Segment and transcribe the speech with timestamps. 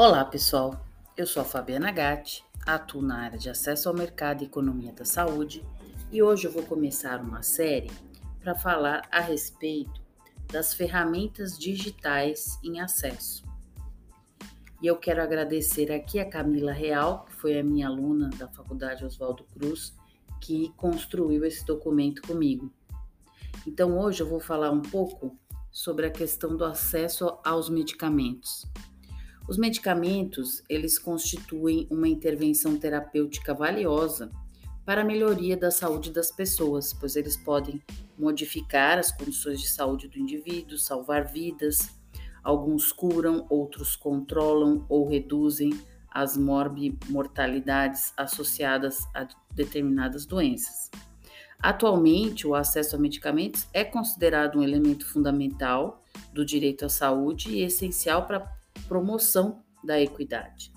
[0.00, 0.80] Olá, pessoal.
[1.16, 5.04] Eu sou a Fabiana Gatti, atuo na área de acesso ao mercado e economia da
[5.04, 5.64] saúde
[6.12, 7.90] e hoje eu vou começar uma série
[8.38, 10.00] para falar a respeito
[10.52, 13.42] das ferramentas digitais em acesso.
[14.80, 19.04] E eu quero agradecer aqui a Camila Real, que foi a minha aluna da Faculdade
[19.04, 19.96] Oswaldo Cruz,
[20.40, 22.72] que construiu esse documento comigo.
[23.66, 25.36] Então hoje eu vou falar um pouco
[25.72, 28.64] sobre a questão do acesso aos medicamentos.
[29.48, 34.30] Os medicamentos, eles constituem uma intervenção terapêutica valiosa
[34.84, 37.82] para a melhoria da saúde das pessoas, pois eles podem
[38.18, 41.98] modificar as condições de saúde do indivíduo, salvar vidas.
[42.44, 45.70] Alguns curam, outros controlam ou reduzem
[46.10, 50.90] as morbimortalidades associadas a determinadas doenças.
[51.58, 56.02] Atualmente, o acesso a medicamentos é considerado um elemento fundamental
[56.34, 58.57] do direito à saúde e essencial para
[58.88, 60.72] promoção da equidade.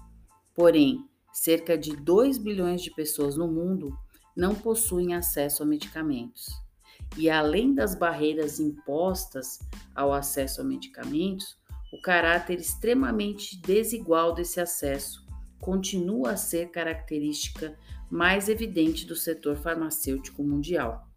[0.53, 3.97] Porém, cerca de 2 bilhões de pessoas no mundo
[4.35, 6.51] não possuem acesso a medicamentos.
[7.17, 9.59] E além das barreiras impostas
[9.95, 11.57] ao acesso a medicamentos,
[11.91, 15.25] o caráter extremamente desigual desse acesso
[15.59, 17.77] continua a ser característica
[18.09, 21.07] mais evidente do setor farmacêutico mundial.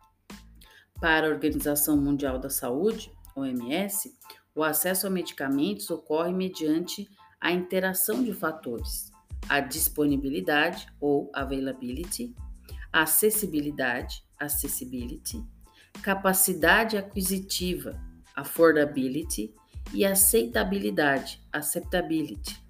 [1.01, 4.15] Para a Organização Mundial da Saúde, OMS,
[4.55, 7.09] o acesso a medicamentos ocorre mediante
[7.41, 9.11] a interação de fatores:
[9.49, 12.35] a disponibilidade ou availability,
[12.93, 15.45] acessibilidade, accessibility,
[16.03, 18.01] capacidade aquisitiva,
[18.35, 19.55] affordability
[19.93, 22.63] e aceitabilidade, acceptability.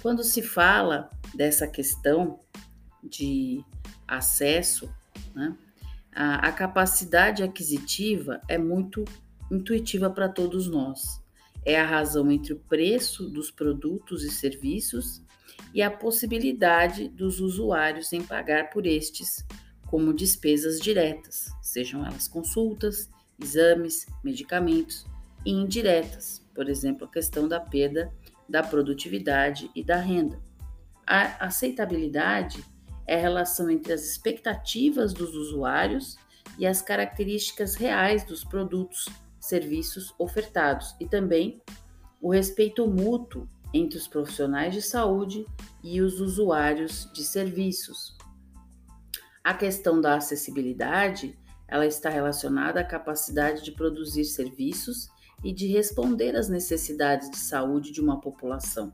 [0.00, 2.40] Quando se fala dessa questão
[3.02, 3.64] de
[4.08, 4.92] acesso,
[5.34, 5.56] né,
[6.12, 9.04] a, a capacidade aquisitiva é muito
[9.50, 11.22] intuitiva para todos nós.
[11.64, 15.22] É a razão entre o preço dos produtos e serviços
[15.74, 19.44] e a possibilidade dos usuários em pagar por estes
[19.86, 23.10] como despesas diretas, sejam elas consultas,
[23.42, 25.04] exames, medicamentos,
[25.44, 28.12] e indiretas, por exemplo, a questão da perda
[28.48, 30.40] da produtividade e da renda.
[31.06, 32.64] A aceitabilidade
[33.06, 36.16] é a relação entre as expectativas dos usuários
[36.58, 39.06] e as características reais dos produtos
[39.40, 41.60] serviços ofertados e também
[42.20, 45.46] o respeito mútuo entre os profissionais de saúde
[45.82, 48.16] e os usuários de serviços.
[49.42, 55.08] A questão da acessibilidade, ela está relacionada à capacidade de produzir serviços
[55.42, 58.92] e de responder às necessidades de saúde de uma população,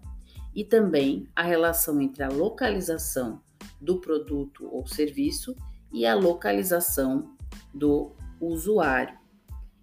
[0.54, 3.42] e também a relação entre a localização
[3.80, 5.56] do produto ou serviço
[5.92, 7.36] e a localização
[7.74, 9.18] do usuário.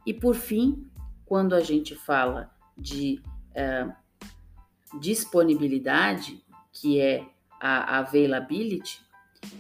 [0.05, 0.89] E por fim,
[1.25, 3.21] quando a gente fala de
[3.55, 3.87] é,
[4.99, 7.25] disponibilidade, que é
[7.59, 9.01] a availability,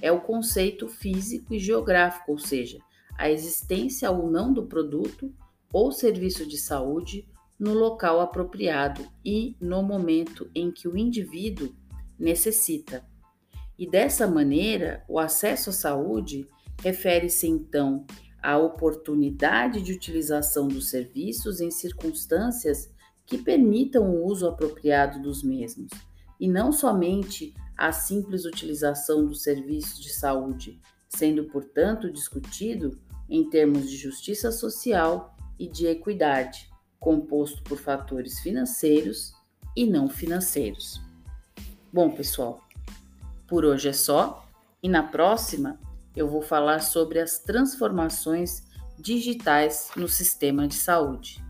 [0.01, 2.79] é o conceito físico e geográfico, ou seja,
[3.17, 5.33] a existência ou não do produto
[5.71, 7.27] ou serviço de saúde
[7.59, 11.73] no local apropriado e no momento em que o indivíduo
[12.19, 13.05] necessita.
[13.77, 16.47] E dessa maneira, o acesso à saúde
[16.81, 18.05] refere-se então
[18.43, 22.91] a oportunidade de utilização dos serviços em circunstâncias
[23.25, 25.89] que permitam o uso apropriado dos mesmos,
[26.37, 30.77] e não somente a simples utilização dos serviços de saúde,
[31.07, 32.99] sendo, portanto, discutido
[33.29, 39.33] em termos de justiça social e de equidade, composto por fatores financeiros
[39.73, 41.01] e não financeiros.
[41.93, 42.61] Bom, pessoal,
[43.47, 44.45] por hoje é só,
[44.81, 45.79] e na próxima
[46.15, 48.63] eu vou falar sobre as transformações
[48.97, 51.43] digitais no sistema de saúde.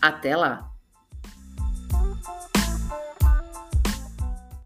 [0.00, 0.75] Até lá!